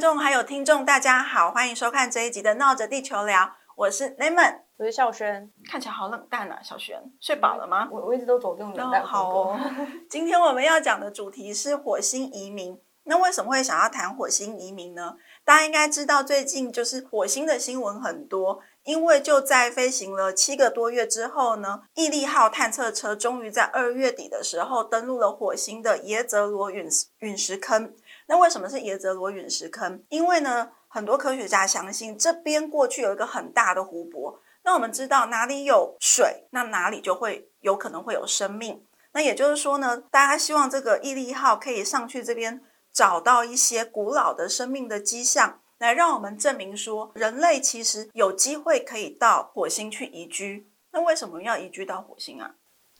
[0.00, 3.40] 观众还有听众，大家好，欢迎收看这一集的《闹着地球聊》，
[3.76, 7.86] 我是 Lemon，我是孝轩，看起来好冷淡啊，小轩，睡饱了吗？
[7.92, 9.60] 我我一直都走这种冷淡好哦。
[10.08, 12.80] 今天我们要讲的主题是火星移民。
[13.04, 15.16] 那为什么会想要谈火星移民呢？
[15.44, 27.94] 大家应该知道，最近就是火星的新闻很多，因为就在飞行了七个多月之后呢，毅力号探测车终于在二月底的时候登陆了火星的耶泽罗陨陨石坑。
[28.30, 30.04] 那为什么是耶泽罗陨石坑？
[30.08, 34.40] 因为呢，很多科学家相信这边过去有一个很大的湖泊。
[34.62, 38.86] 那我们知道哪里有水，那哪里就会有可能会有生命。
[39.14, 42.62] 那也就是说呢，大家希望这个毅力号可以上去这边
[42.92, 50.70] 找到一些古老的生命的迹象，来让我们证明说人类其实有机会可以到火星去移居。
[50.92, 52.54] 那为什么要移居到火星啊？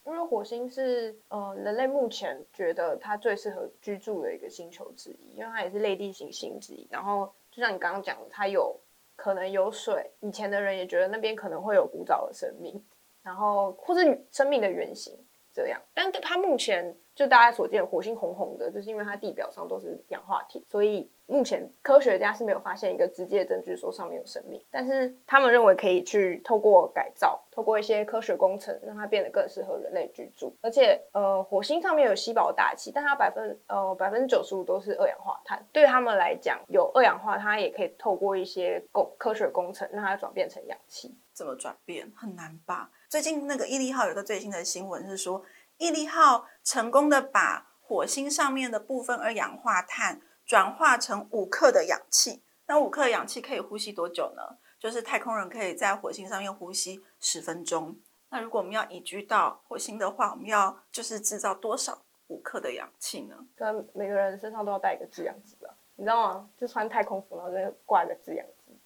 [0.04, 6.86] 因为火星是呃人类目前觉得它最适合居住的一个星球之一，因为它也是类地行星之一。
[6.90, 8.74] 然后就像你刚刚讲的，它有
[9.16, 12.82] 可能有水，以前的人也觉得那边可能会有古早的生命，
[13.22, 15.14] 然后或是生命的原型
[15.52, 15.80] 这样。
[15.92, 21.10] 但它目前就大家所见，火星红红的，就是因为它地表上都是氧化铁，所以。
[21.30, 30.52] 目前科学家是没有发现一个直接的证据说上面有生命，但是他们认为可以去透过改造，透过一些科学工程，让它变得更适合人类居住。
[30.60, 35.64] 而且，呃，火星上面有稀薄大气，但它百分呃百分之九十五都是二氧化碳。
[35.70, 41.14] 对他们来讲，有二氧化它也可以透过一些工科学工程让它转变成氧气。
[41.32, 42.90] 怎么转变很难吧？
[43.08, 45.40] 最近那个毅力号有个最新的新闻是说，
[45.80, 50.22] 毅力号成功的把火星上面的部分二氧化碳。
[50.46, 54.42] 转化成五克的氧气，那五克的氧气可以呼吸多久呢？
[54.80, 57.96] 就是太空人可以在火星上面呼吸十分钟。
[58.30, 63.36] 那如果我们要移居到火星的话，我们要就是制造多少五克的氧气呢？
[63.54, 65.72] 跟每个人身上都要带一个制氧机吧？
[65.94, 66.50] 你知道吗？
[66.58, 68.76] 就穿太空服，然后再挂一个制氧机，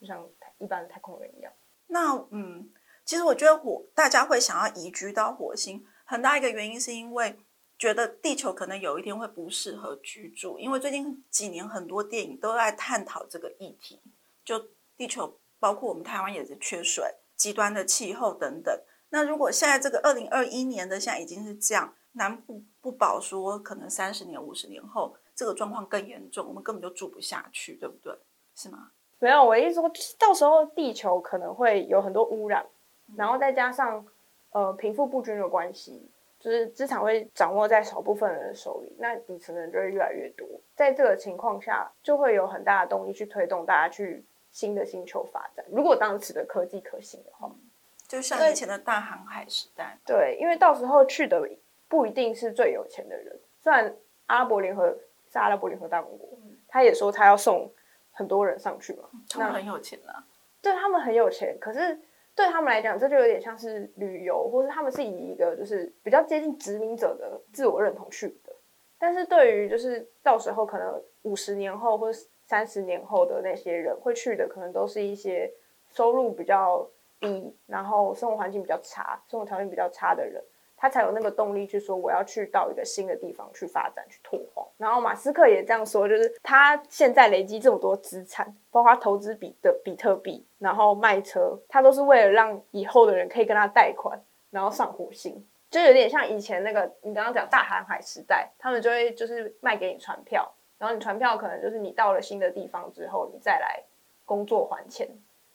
[0.00, 1.52] 就像一般的太空人一样。
[1.88, 2.72] 那嗯，
[3.04, 7.36] 其实我觉得火大家会想要移居到火星，很大一个原因是因为。
[7.76, 14.00] 觉得地球可能有一天会不适合居住，因为最近几年很多电影都在探讨这个议题。
[14.44, 17.04] 就地球，包括我们台湾也是缺水、
[17.34, 18.80] 极端的气候等等。
[19.10, 28.16] 那如果现在这个二零二一年的现在已经是这样，南部不保说可能三十年、五十年后这个状况更严重，我们根本就住不下去，对不对？
[28.54, 28.92] 是吗？
[29.18, 32.64] 没有，我意思说到时候地球可能会有很多污染，
[33.16, 34.06] 然后再加上
[34.54, 36.10] 呃贫富不均的关系。
[36.40, 40.46] 就是资产会掌握在少部分人的手里，那底层人就会越来越多。
[40.76, 44.22] 在这个情况下，就会有很大的动力去推动大家去
[44.52, 45.64] 新的星球发展。
[45.70, 47.50] 如果当时的科技可行的话，
[48.06, 49.96] 就像以前的大航海时代。
[50.04, 51.48] 对，因为到时候去的
[51.88, 53.34] 不一定是最有钱的人。
[53.62, 54.94] 虽然阿拉伯联合
[55.32, 56.28] 是阿拉伯联合大公国，
[56.68, 57.72] 他也说他要送
[58.12, 60.22] 很多人上去嘛，他们很有钱啊。
[60.60, 61.98] 对他们很有钱，可是。
[62.34, 68.52] 对他们来讲，这就有点像是旅游，或是他们是以一个就是比较接近殖民者的自我认同去的。
[68.98, 75.52] 但是对于就是到时候可能五十年后或者三十年后的那些人会去的，可能都是一些
[75.92, 76.88] 收入比较
[77.20, 80.42] 低，然后生活环境比较差、生活条件比较差的人。
[80.84, 84.66] 他才有那个动力去说我要去到一个新的地方去发展去拓荒。
[84.76, 100.46] 然后马斯克也这样说，就是他现在累积这么多资产，包括投资比的比特币，然后卖车，他都是为了让以后的人可以跟他贷款，然后上火星，就有点像以前那个你刚刚讲大航海时代，他们就会就是卖给你船票，
[100.76, 103.82] 然后你船票可能就是你到了新的地方之后，你再来
[104.26, 105.08] 工作还钱，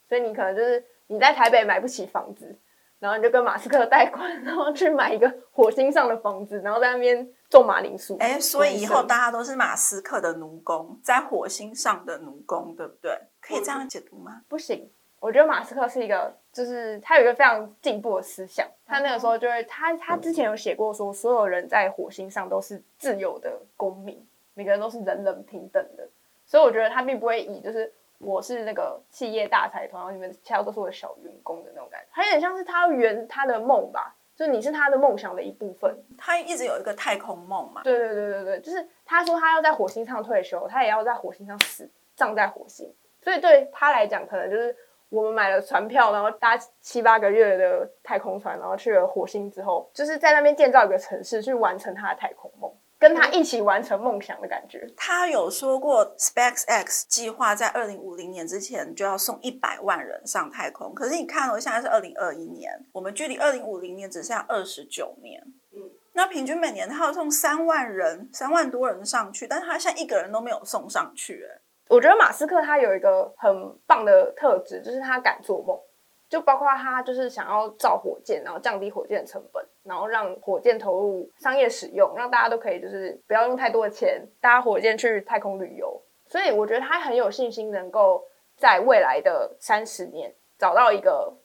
[0.08, 2.58] 所以你可能就是你在台北买不起房子。
[3.00, 8.18] 然后你就跟马斯克贷款，然后去买一个火星上的房子，然后在那边种马铃薯。
[8.20, 13.18] 哎，所以以后大家都是马斯克的奴工，在火星上的奴工，对不对？
[13.42, 14.42] 可以这样解读吗？
[14.50, 14.90] 不行，
[15.22, 18.68] 我觉得马斯克是一个，就是他有一个非常进步的思想。
[18.86, 24.22] 他那个时候就会，他他之前有写过说，所有人在火星上都是自由的公民，
[24.54, 26.06] 每个人都是人人平等的。
[26.46, 27.92] 所以我觉得他并不会以就是。
[28.20, 35.98] 我是那个企业大财团，然后你们其他都是我的小员工的那种感觉，还有点像是他圆他的梦吧，就是你是他的梦想的一部分。
[36.18, 37.82] 他一直有一个太空梦嘛。
[37.84, 42.94] 对对对对对，就是他说他要在火星上退休，他也要在火星上死，葬在火星。
[43.22, 44.76] 所以对他来讲，可能就是
[45.10, 52.69] 我们买了船票，然后搭七八个月的太空船，然后去了火星之后，就是在那边建造一个城市，去完成他的太空梦。
[53.00, 54.86] 跟他一起完成梦想的感觉。
[54.98, 60.94] 他有说过，SpaceX 计划在二零五零年之前就要送一百万人上太空。
[60.94, 65.42] 可是你看，我现在是二零二一年，我们距离二零五零年只剩下二十九年。
[65.72, 71.48] 嗯，那平均每年他要送三万人，三万多人上去，但是他现在一个人都没有送上去。
[71.50, 75.80] 哎，我觉得马斯克他有一个很棒的特质，就是他敢做梦。
[76.28, 86.00] 就包括他就是想要造火箭，然后降低火箭的成本，然后让火箭投入商业使用，让大家都可以就是不要用太多的钱搭火箭去太空旅游。
[86.28, 88.24] 所以我觉得他很有信心，能够
[88.56, 91.36] 在未来的三十年找到一个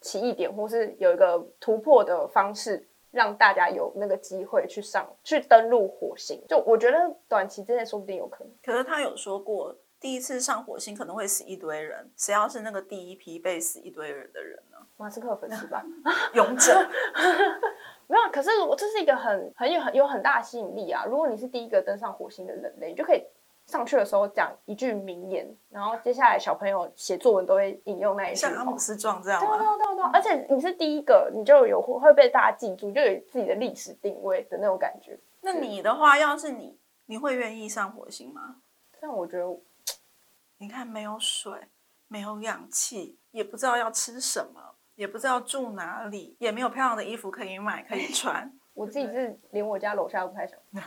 [0.00, 6.42] 奇异点，或是有一个突破的方式，让大家有那个机会去上去登陆火星。
[6.48, 8.52] 就我觉得短期之内说不定有可能。
[8.64, 9.76] 可是他有说过。
[10.02, 14.58] 第一次上火星可能会死一堆人，谁要是那个第一批被死一堆人的人？
[15.00, 15.82] 马斯克粉丝吧，
[16.34, 16.86] 勇者。
[18.06, 21.04] 没有，可是我这是一个很很有很有很大的吸引力啊！
[21.06, 23.24] 如果你是第一个登上火星的人类，你就可以
[23.66, 29.56] 上去的时候讲一句名言，然后接下来小朋友写作文都会引用那一句，像阿姆斯壮这样吗？
[29.56, 35.18] 对对对对，而且你是第一个，你就有会被大家记住，就有自己的历史定位的那种感觉。
[35.40, 36.76] 那你的话，要是你，
[37.06, 38.56] 你会愿意上火星吗？
[39.00, 39.56] 但我觉得。
[40.62, 41.58] 你看，没有水，
[42.06, 48.52] 没有氧气，也不知道要吃什么，也不知道住哪里，也没有漂亮的衣服可以买可以穿。
[48.74, 50.58] 我自己是连我家楼下都不太想。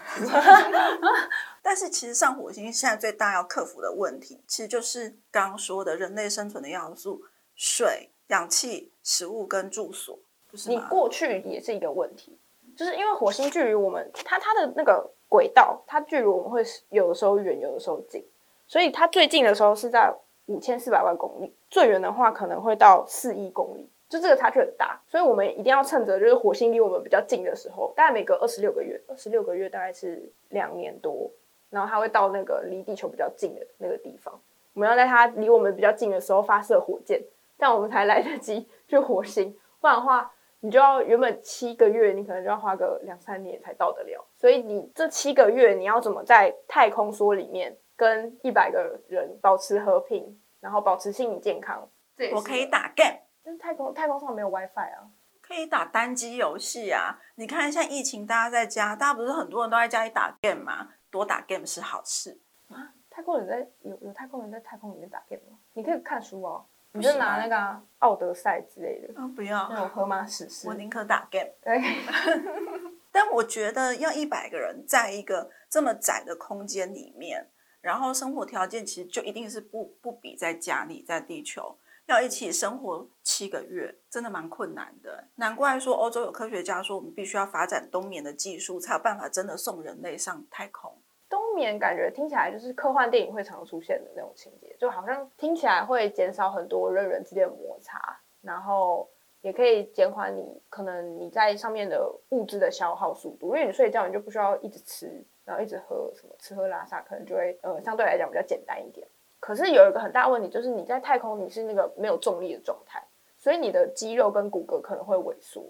[1.64, 7.24] 但是其实上火星现在最大要克服的问题，其实就是刚刚说的人类生存的要素：
[7.56, 10.20] 水、氧气、食物跟住所。
[10.68, 12.38] 你过去也是一个问题，
[12.78, 18.24] 就是因为火星距离我们，它它的那个轨道，它距离我们会有的时候远，有的时候近。
[18.68, 20.14] 所以它最近的时候是在
[20.46, 25.02] 五千四百万公里，最远的话可能会到四亿公里，就这个差距很大。
[25.08, 31.32] 所以我们一定要趁着就是火星离我们比较近的时候，大概每隔二十六个月，二十六个月大概是两年多，
[31.70, 34.40] 然后它会到那个离地球比较近的那个地方，
[34.74, 37.22] 我们要在它离我们比较近的时候发射火箭，
[37.58, 39.52] 这样我们才来得及去火星。
[39.82, 40.32] 不然的话，
[40.62, 44.24] 你就要原本七个月，你可能就要花个两三年才到得了。
[44.36, 47.76] 所以你这七个月，你要怎么在太空梭里面？
[47.96, 51.88] 跟一百个人保持和平，然后保持心理健康。
[52.34, 55.10] 我可以打 game，但是太空太空上没有 WiFi 啊。
[55.42, 57.20] 可以打单机游戏啊！
[57.36, 60.88] 你看，现在疫情，大家在家，大家不是很多人都在家里打 game 吗？
[61.12, 62.94] 多打 game 是好事啊！
[63.10, 65.58] 太空人在有有太空人在太空里面打 game 吗？
[65.74, 67.56] 你可以看书哦，你就拿那个
[68.00, 69.22] 《奥德赛》之类的。
[69.22, 71.52] 啊，不要那种荷马史诗，我宁可打 game。
[73.12, 77.50] 但我觉得要一百个人在一个这么窄的空间里面。
[77.82, 81.78] 然后生活条件其实就一定是不不比在家里，在地球
[82.14, 85.24] 要一起生活七个月，真的蛮困难的。
[85.36, 90.94] 难怪说欧洲有科学家说，我们必须要发展冬眠的技术，才有办法真的送人类上太空。
[91.30, 98.00] 冬眠感觉听起来就是科幻电影会常出现的那种情节，就好像听起来会减少很多人人之间的摩擦，
[98.42, 99.10] 然后
[99.42, 105.26] 也可以减缓你可能你在上面的物质的消耗速度，因为你睡觉你就不需要一直吃。
[105.46, 109.06] 然后一直喝什么吃喝拉撒，可能就会呃相对来讲比较简单一点。
[109.46, 113.04] 可是有一个很大问题，就是你在太空你是那个没有重力的状态，
[113.38, 115.62] 所以你的肌肉跟骨骼可能会萎缩。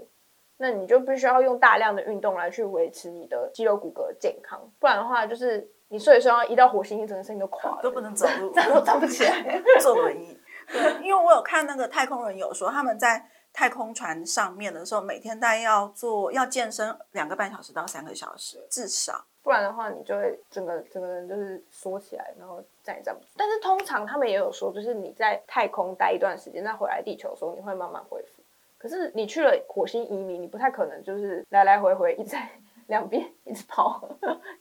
[0.57, 10.37] 那你就必须要用大量的运动来去维持你的肌肉骨骼健康，不然的话就是你睡睡一到火星，你整个身体都垮了，都不能走路， 站都站不起来， 坐轮椅。
[10.67, 19.25] 对，因为我有看那个太空人有说他们在太空船上面的时候，每天大概要做要健身两个半小时到三个小时至少。
[19.43, 23.27] 不然的话，你就会整个整个人就是缩起来，然后站也站不住。
[23.35, 28.41] 但是通常他们也有说，就是你在太空待一段时间，再回来地球的时候，你会慢慢恢复。
[28.77, 32.49] 可是你去了火星移民，你不太可能就是来来回回一直在
[32.87, 34.09] 两边一直跑，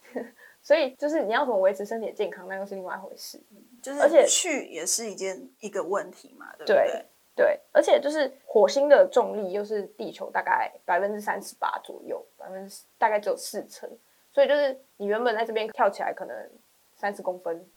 [0.63, 3.41] 所以就是你要怎么维持身体的健康，那又是另外一回事。
[3.81, 7.05] 就是而且去也是一件一个问题嘛，对不对？
[7.35, 13.89] 对，而且就是火星的重力又是地球大概百分之三十八左右，百分之大概只有四成。
[14.33, 16.35] 所以就是你原本在这边跳起来可能
[16.97, 17.69] 三十公分，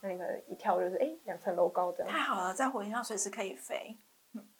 [0.00, 2.10] 那你可能一跳就是哎两层楼高这样。
[2.10, 3.96] 太好了，在火星上随时可以飞。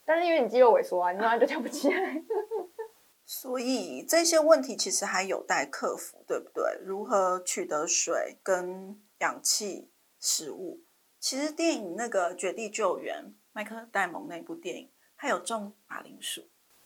[0.04, 2.22] 但是因为你肌肉萎缩啊，你马上就跳不起来。
[3.24, 6.78] 所以这些问题其实还有待克服，对不对？
[6.84, 10.80] 如何取得水跟氧气、食物？
[11.20, 16.42] 其实电影那个《绝地救援》，麦克戴蒙那部电影，它有种马铃薯。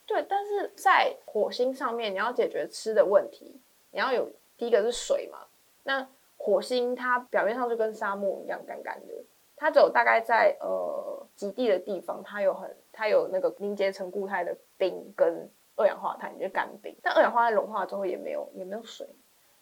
[0.07, 4.31] 对，但是在火星上面，你要解决吃的问题，你要有。
[4.57, 5.39] 第一个是水嘛，
[5.83, 9.15] 那火星它表面上就跟沙漠一样干干的，
[9.57, 16.95] 它只有大概在呃极地的地方，它有很它有那个凝结成固态的冰跟二氧化碳，就干冰。
[17.03, 19.09] 但二氧化碳融化之后也没有也没有水，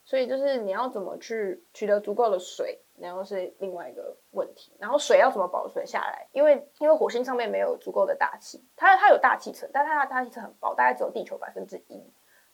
[0.04, 4.72] 所以就是你要怎么去取得足够的水，然后是另外一个问题。
[4.78, 6.26] 然后水要怎么保存下来？
[6.32, 12.02] 因为因为火星上面没有足够的大气，它它有大气层，但它的大气层很薄，大概只有地球百分之一。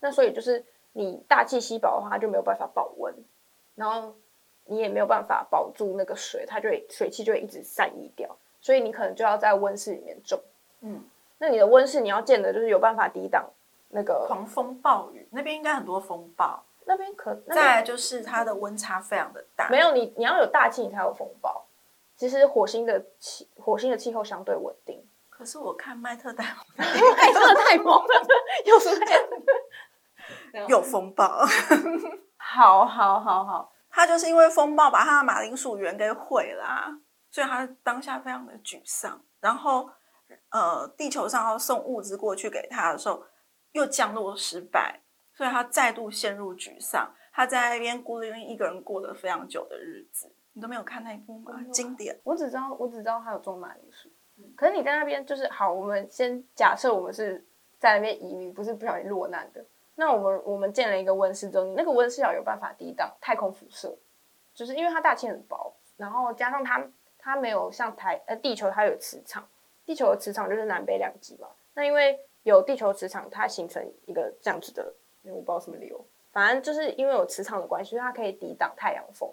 [0.00, 0.64] 那所以就是。
[0.92, 3.14] 你大气稀薄的话，就没有办法保温。
[3.74, 4.14] 然后
[4.64, 10.40] 你也没有办法保住那个水，它就会水汽就会一直散逸掉，所以你可能就要在温室里面种。
[10.80, 11.04] 嗯，
[11.38, 13.48] 那你的温室你要建的就是有办法抵挡
[13.88, 19.68] 那个狂风暴雨那边应该很多风暴，那边可那再来就是它的温差非常的大。
[19.70, 21.64] 没有你你要有大气，你才有风暴。
[22.16, 28.26] 其实火星的气火星的气候相对稳定，可是我看麦特戴蒙太热太猛了，
[28.66, 29.06] 有什么？
[30.68, 31.44] 有风暴，
[32.36, 36.90] 好好好好，他就是因为风暴把他的马铃薯园给毁啦，
[37.30, 39.20] 所以他当下非常的沮丧。
[39.40, 39.88] 然后，
[40.50, 43.22] 呃，地球上要送物资过去给他的时候，
[43.72, 45.00] 又降落失败，
[45.34, 47.14] 所以他再度陷入沮丧。
[47.32, 50.34] 他在那边孤零零一个人过了非常久的日子。
[50.54, 51.52] 你都没有看那一部吗？
[51.72, 52.18] 经典。
[52.24, 54.10] 我只知道我只知道他有种马铃薯，
[54.56, 55.72] 可是你在那边就是好。
[55.72, 57.46] 我们先假设我们是
[57.78, 59.64] 在那边移民，不是不小心落难的。
[60.00, 63.92] 那我们我们建了一个温室之后，你那个温室要有办法抵挡太空辐射，
[64.54, 66.88] 就是因为它大气很薄，然后加上它
[67.18, 69.44] 它没有像台呃地球它有磁场，
[69.84, 71.48] 地球的磁场就是南北两极嘛。
[71.74, 76.00] 那因为有地球磁场，它形成一个这样子的，我不知道什么理由，
[76.30, 79.28] 反正就是因为有磁场的关系，所以它可以抵挡太阳风。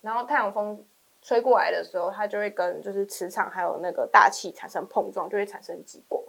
[0.00, 0.84] 然后太阳风
[1.20, 6.20] 吹过来的时候，它就会跟就是磁场还有那个大气产生碰撞，就会产生极光。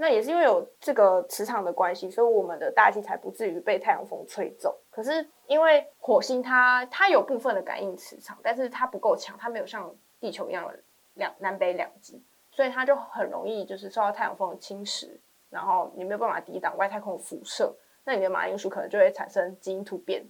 [0.00, 4.78] 那也是因为有这个磁场的关系，所以我们的大气才不至于被太阳风吹走。
[4.90, 10.78] 可是因为火星它它有部分的感应磁场，但是它不够强，它没有像地球一样的
[11.14, 15.08] 两南北两极，所以它就很容易就是受到太阳风的侵蚀，
[15.50, 17.74] 然后你没有办法抵挡外太空的辐射，
[18.04, 20.24] 那你的马铃薯可能就会产生基因突变。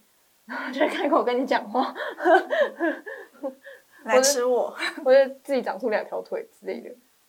[0.46, 1.94] 然后就开口跟你讲话，
[4.04, 6.88] 来吃我，或者自己长出两条腿之类的。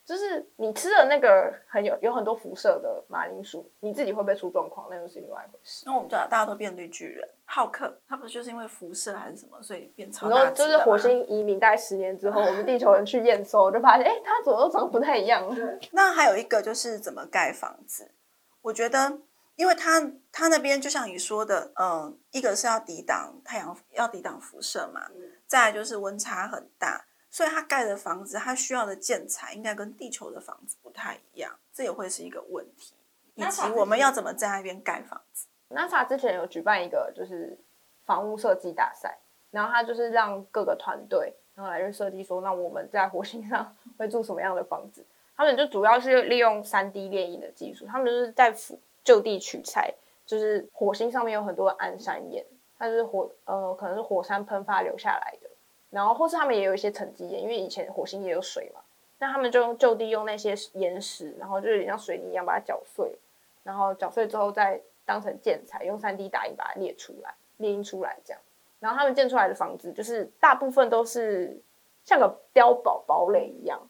[0.10, 5.84] 就是你吃的那个很有有很多辐射的马铃薯，你自己会不会出状况，那又是另外一回事。
[5.86, 10.36] 那我们道大家都变绿巨人，浩克，他不是就是因为辐射还是什么，所以变超大？
[10.36, 15.48] 然后就是火星移民大概十年之后， 我们地球人去验收，就发现，哎，他怎么都长得不太一样。
[15.92, 18.10] 那还有一个就是怎么盖房子，
[18.63, 19.20] 我觉得。
[19.56, 25.01] 因为它它那边就像你说的，嗯，一个是要抵挡太阳，要抵挡辐射嘛，
[25.48, 32.96] 再来就是温差很大，所以他盖的房子，他需要的建材应该跟地球的房子不太一样，这也会是一个问题，
[33.36, 35.48] 以及我们要怎么在那边盖房子。
[35.70, 37.58] NASA 之前有举办一个就是
[38.06, 39.18] 房屋设计大赛，
[39.52, 45.06] 然后他就是让各个团队然后来去设计说，那我们在火星上 会住什么样的房子？
[45.36, 48.80] 他们就主要是利用三 D 列印的技术，他们就是在辅。
[49.02, 49.92] 就地取材，
[50.26, 52.46] 就是火星上面有很多的安山岩，
[52.78, 55.49] 它是火呃可能是火山喷发留下来的，
[55.89, 58.81] 然后或是他们也有一些沉积岩，因为以前火星也有水嘛，
[59.17, 63.17] 那他们就用就地用那些岩石，然后就有点像水泥一样把它搅碎，
[63.63, 68.41] 然后搅碎之后再当成建材，用三 D 打印把它列出来，列印出来这样，
[68.79, 71.60] 然后他们建出来的房子就是大部分都是
[72.03, 73.81] 像个碉堡堡垒一样，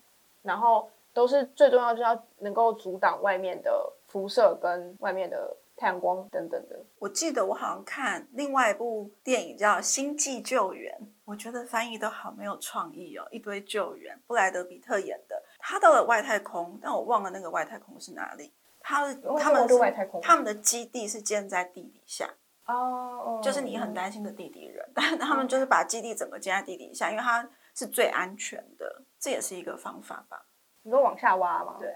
[0.41, 3.93] 然后都是最重要就是要能够阻挡外面的。
[4.09, 10.93] 辐射跟外面的太阳光等等的，我记得我好像看另外一部电影叫《星际救援》，
[11.23, 18.51] 我觉得翻译都好没有创意哦，一堆救援，布莱德比特演的，他到了外太空，但我忘了那个外太空是哪里。
[18.81, 22.29] 他他们外太空，他们的基地是建在地底下
[22.65, 30.45] 哦，就是你很担心的地底人， 但他们就是把基地整个建在地底下，因为它是最安全的，这也是一个方法吧？
[30.81, 31.77] 你说往下挖吗？
[31.79, 31.95] 对。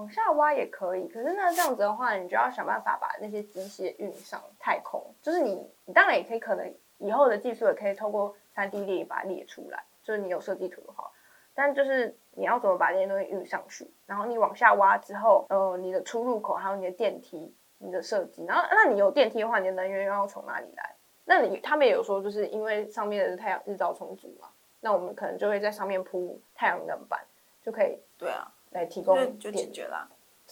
[0.00, 5.14] 往下挖也可以，可是那这样子的话，你就要想办法把那些机械运上太空。
[5.20, 9.84] 就是你，你当然也可以，可能以后的技术也可以透过三 D 列把它列出来。
[10.02, 11.10] 就是你有设计图的话，
[11.54, 13.92] 但就是你要怎么把这些东西运上去？
[14.06, 20.96] 然后你往下挖之后，呃，你的出入口还有你的电梯，你的设计，然后那你有电梯的话，你的能源又要从哪里来？
[21.26, 24.48] 那你他们也有说，就是因为上面的太阳日照充足嘛，
[24.80, 27.20] 那我们可能就会在上面铺太阳能板，
[27.60, 28.00] 就可以。
[28.16, 28.50] 对啊。
[28.90, 30.08] 来提供就解决了，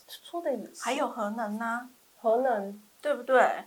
[0.06, 1.90] 说的也还有核能呢，
[2.20, 3.64] 核能对不对？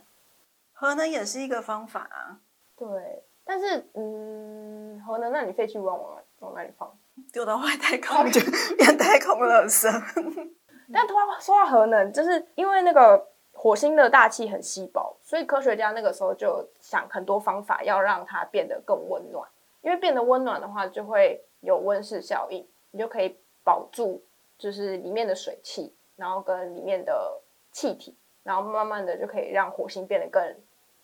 [0.72, 2.40] 核能也是一个方法啊。
[2.76, 5.98] 对，但是嗯，核能，那你废弃物往
[6.40, 6.90] 往哪里放？
[7.32, 8.40] 丢到外太空就
[8.76, 9.86] 变太空垃圾。
[10.92, 19.48] 但说说到核能，就是因为那个火星的大气很稀薄，所以科学家那个时候就想很多方法要让它变得更温暖。
[19.82, 24.22] 因为变得温暖的话，就会有温室效应，你就可以保住。
[24.62, 27.36] 就是里面的水汽，然后跟里面的
[27.72, 30.40] 气体，然后慢慢的就可以让火星变得更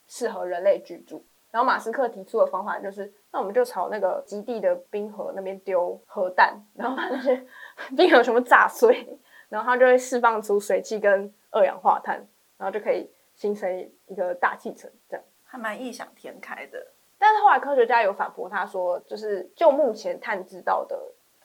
[0.07, 1.27] 适合人类居住。
[1.50, 7.45] 然后马斯克提出的方法就是，那我们就朝那个极地的冰河那边丢核弹，然后把那些
[7.97, 12.17] 冰河全部炸碎，然后它就会释放出水汽跟二氧化碳，
[12.59, 16.87] 然后就可以形成一个大气层，这样还蛮异想天开的。
[17.19, 20.97] 但是后来科学家有反驳他说，就是就目前探知到的，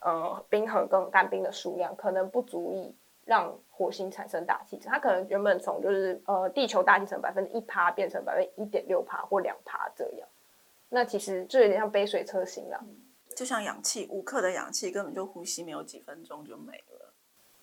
[0.04, 2.94] 呃，冰核跟干冰的数量可能不足以
[3.24, 4.92] 让火星产生大气层。
[4.92, 10.28] 它可能原本从就是呃地球大气层百分之一趴变成百分之一点六趴或两趴这样。
[10.90, 12.78] 那其实就有点像杯水车薪了。
[13.34, 17.12] 就像氧气，五克的氧气根本就呼吸没有几分钟就没了。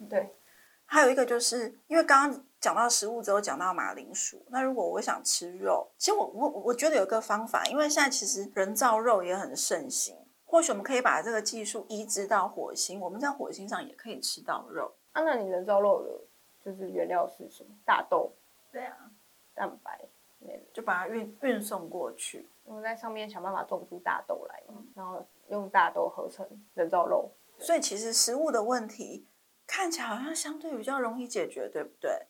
[0.09, 0.35] 对，
[0.85, 10.17] 还有一个就是因为刚刚讲到食物之后讲到马铃薯，那如果我想吃肉，其实我我我觉得有一个方法，因为现在其实人造肉也很盛行，
[10.51, 14.93] 或许我们可以把这个技术移植到火星，我们在火星上也可以吃到肉。
[15.13, 16.19] 啊，那你人造肉的
[16.61, 17.69] 就是原料是什么？
[17.85, 18.33] 大豆、
[18.69, 19.09] 对啊，
[19.55, 20.01] 蛋白，
[20.73, 22.49] 就把它运运送过去。
[22.65, 27.31] 我们在上面想办法种出大豆来嘛，然后用大豆合成人造肉。
[27.57, 29.25] 所以其实食物的问题
[29.65, 32.27] 看起来好像相对比较容易解决，对不对？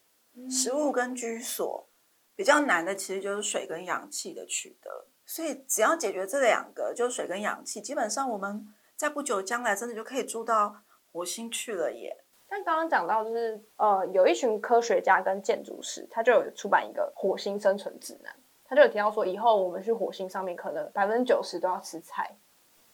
[0.47, 1.87] 食物跟居所
[2.35, 5.07] 比较难的，其实就是水跟氧气的取得。
[5.31, 10.75] 所以只要解决这两个，就是水跟氧气，基本上我们在不久将来真的就可以住到
[11.13, 12.17] 火星去了耶。
[12.49, 18.35] 但刚刚讲到就是呃，有一群科学家跟建筑师，他就有出版一个火星生存指南。
[18.67, 22.29] 他就有提到说，以后我们去火星上面，可能百分之九十都要吃菜。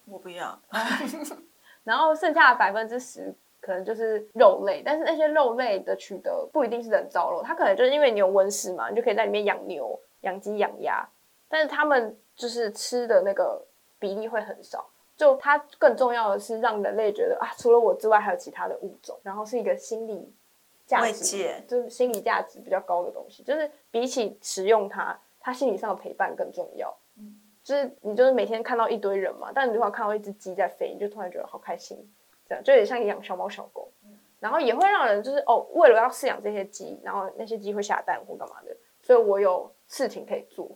[0.05, 0.59] 我不要。
[1.83, 4.83] 然后剩下的百分之十，可能就是肉类。
[4.85, 11.03] 但是那些肉类的取得不一定是人造肉，它可能就是因为你有温室嘛，你就可以在里面养牛、养鸡、养鸭。
[11.49, 13.61] 但是他们就是吃的那个
[13.99, 14.87] 比例会很少。
[15.17, 20.33] 就它更重要的是让人类觉得啊，除了我之外还有其他的物种，然后是一个心理
[20.85, 23.43] 价值，就是心理价值比较高的东西。
[23.43, 25.19] 就是比起食用它。
[25.39, 31.97] 它心理上的陪伴更重要，嗯，就是你就是每天看到一堆人嘛，但你如果看到一只鸡在飞，你就突然觉得好开心，
[32.49, 33.89] 这样就有点像养小猫小狗，
[34.41, 40.69] 然后也会让人就是哦，为了要饲养这些鸡，然后那些鸡会下蛋或干嘛的，所以我有事情可以做，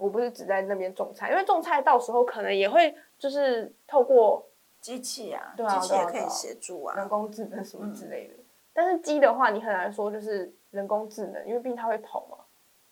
[0.00, 4.44] 我不是只在那边种菜，因为种菜到时候可能也会就是透过
[4.80, 8.34] 机器啊，对啊，机器也可以协助啊，人工智能什么之类的，
[8.72, 12.38] 但是鸡的话，你很难说就是人工智能，因为毕竟它会跑嘛，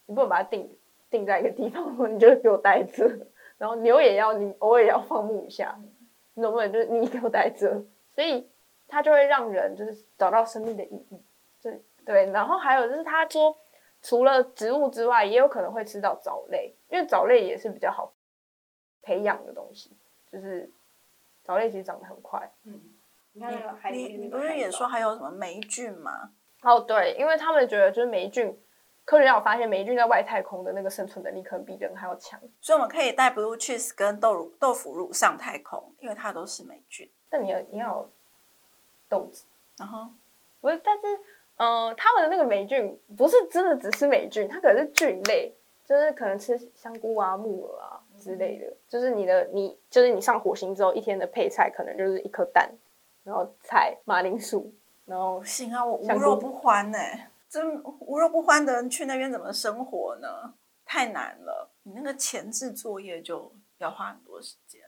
[0.06, 0.70] 你不能把它定。
[1.10, 3.10] 定在一个地方， 你就给我待着。
[3.56, 5.74] 然后牛也要你偶尔也要放牧一下，
[6.34, 6.70] 你能不能？
[6.70, 7.82] 就是你给我待着，
[8.14, 8.46] 所以
[8.86, 11.18] 它就会让人就是找到生命的意义。
[11.62, 13.56] 对对，然后还有就是他说，
[14.02, 18.12] 除了植物之外，也有可能会吃到藻类，因为藻类也是比较好
[19.02, 19.90] 培养的东西。
[20.30, 20.70] 就是
[21.42, 22.50] 藻类其实长得很快。
[22.64, 22.80] 嗯，
[23.32, 26.30] 你看那个海里，你不是也说还有什么霉菌吗？
[26.62, 28.58] 哦，对，因为他们觉得就是霉菌。
[29.04, 37.10] 科学家有发现，霉菌在外太空的那个生存能力可能比人还要强，所以我们可以带 blue cheese 跟豆乳豆腐乳上太空，因为它都是霉菌。
[37.30, 38.06] 但你要你要
[39.08, 39.46] 豆子，
[39.78, 40.10] 然后
[40.60, 41.06] 不是，但是
[41.58, 45.52] 嗯，他们的那个霉菌不是真的只是霉菌，它可能是菌类，
[45.84, 48.72] 就是可能吃香菇啊、木耳啊之类的。
[48.88, 52.72] 就是你的你就是你上火星之后一天的配菜可能就是一颗蛋，
[53.24, 54.72] 然后菜、马铃薯，
[55.04, 56.98] 然后行啊，我无肉不欢呢。
[57.48, 60.54] 真无肉不欢的人去那边怎么生活呢？
[60.84, 64.80] 太难了，你那个前置作业就要花很多时间。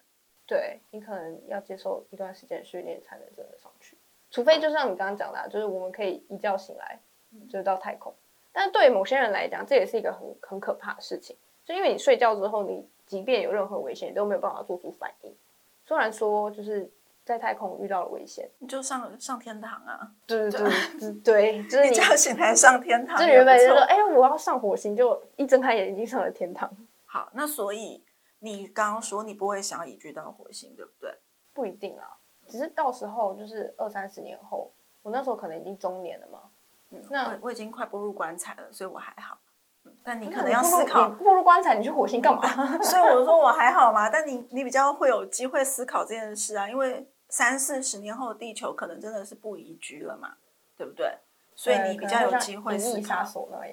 [0.47, 3.97] 对你可能要接受一段时间训练才能真的上去，
[4.31, 7.01] 除非就像你刚刚讲的，就是我们可以一觉醒来
[7.49, 8.15] 就是到太空。
[8.53, 15.35] 但是对某些人来讲，这也是一个很很可怕的事情，就因为你睡觉之后，你即便有任何危险，你都没有办法做出反应。
[15.85, 16.91] 虽然说就是。
[17.23, 20.11] 在太空遇到了危险，你就上上天堂啊！
[20.27, 20.61] 对对
[20.99, 23.17] 对对，就是 你觉醒来上天堂。
[23.17, 26.69] 就原本就说，哎，我要上火星，就一睁开眼睛上了天堂。
[27.05, 28.03] 好，那所以
[28.41, 31.15] 你刚刚说你不会想要移居到火星，对不对？
[31.53, 32.17] 不一定啊，
[32.51, 34.71] 只是到时候就是二三十年后，
[35.03, 36.41] 我那时候可能已经中年了嘛。
[36.91, 39.39] 嗯，那我已经快步入棺材了，所以我还好。
[40.05, 42.43] 但你可能要思考，步入棺材，你去火星干嘛？
[42.83, 44.11] 所以我说我还好嘛。
[44.11, 47.09] 但你你比较会有机会思考这件事啊，因为。
[47.33, 50.35] 三四十年后，地球可能真的是不宜居了嘛，
[50.77, 51.17] 对不对？
[51.55, 53.23] 所以你比较有机会思考。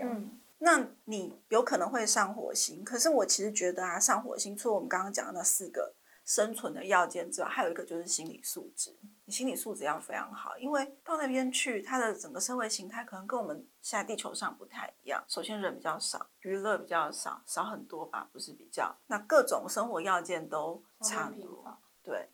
[0.04, 2.84] 嗯，那你有可能会上火星。
[2.84, 5.92] 可是我其实觉得啊，上火星除了我们刚刚讲的那四个
[6.28, 8.94] 生存的要件之外，还有一个就是心理素质。
[9.24, 15.24] 你心理素质要非常好，因为到那边去，它的整个社会形态可能跟我们现在地球上不太一样。
[15.26, 18.94] 首先人比较少，娱乐比较少，少很多吧，不是比较。
[19.08, 21.64] 那各种生活要件都差很多，
[22.04, 22.28] 对。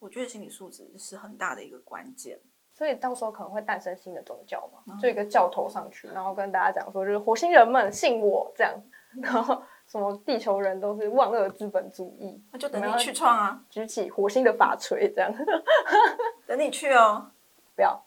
[0.00, 2.40] 我觉得心理素质是很大的一个关键，
[2.72, 8.74] 所以到时候可能会诞生新的宗教嘛，就一个教头上去，然后跟大家讲说，就是火星人们信我这样，
[9.22, 15.34] 然后什么地球人都是万恶资本主义，那就等你去创啊，举起火星的法锤这样，
[16.46, 17.28] 等你去哦，
[17.74, 18.00] 不要，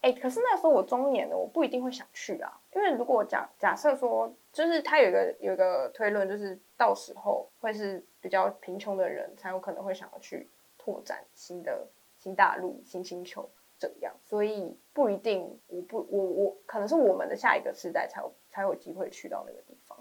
[0.00, 10.48] 哎，可是那时候我中年了，我不一定会想去啊，因为如果假假设说，就是他有一个有一个推论，就是到时候会是比较贫穷的人才有可能会想要去
[10.78, 13.46] 拓展新的新大陆、新星球
[13.78, 19.98] 这样，所以不一定，我不我我可能是我们的下一个时代才有才有机会去到那个地方。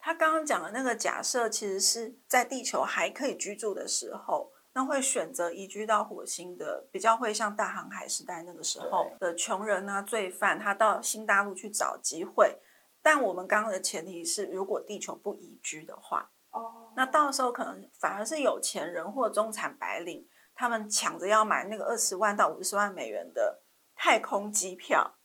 [0.00, 4.52] 他刚刚讲的那个假设，其实是在地球还可以居住的时候。
[4.72, 12.56] 那会选择移居到火星的，比较会像大航海时代那个时候的穷人啊、罪犯，他到新大陆去找机会。
[13.02, 23.62] 但我们刚刚的前提是，如果地球不移居的话，哦，那到时候可能反而是有钱人或中产白领，他们抢着要买那个二十万到五十万美元的
[23.96, 25.16] 太空机票，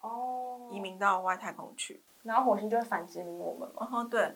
[0.00, 3.88] 哦，移民到外太空去，然后火星就会反殖民我们嘛。
[3.90, 4.34] 哦，对，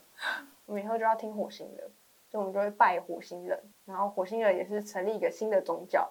[0.67, 1.91] 我们以后就要听火星的。
[2.31, 6.11] 所以我们就会拜火星人，然后火星人也是成立一个新的宗教。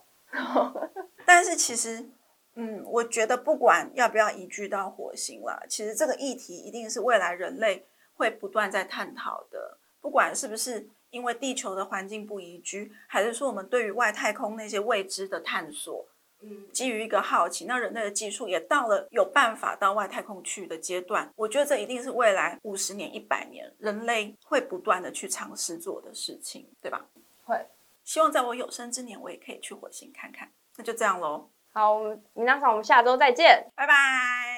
[1.25, 2.07] 但是其实，
[2.53, 9.79] 嗯，我觉得不管要不要移居到火星啦，其实这个议题一定是未来人类会不断在探讨的。
[9.99, 16.05] 不管是不是因为地球的环境不宜居，还是说我们对于外太空那些未知的探索。
[16.71, 21.31] 基于一个好奇，那人类的技术也到了有办法到外太空去的阶段。
[21.35, 27.05] 我觉得这一定是未来五十年、一百年人类会不断的去尝试做的事情，对吧？
[27.43, 27.57] 会。
[28.03, 30.49] 希望在我有生之年，我也可以去火星看看。
[30.77, 31.49] 那就这样喽。
[31.73, 31.99] 好，
[32.33, 34.50] 米娜桑，我们下周再见，拜拜。